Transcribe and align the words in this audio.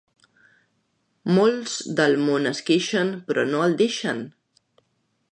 Molts 1.37 1.75
del 1.99 2.17
món 2.21 2.49
es 2.53 2.61
queixen, 2.69 3.11
però 3.27 3.43
no 3.51 3.61
el 3.67 3.77
deixen. 3.83 4.23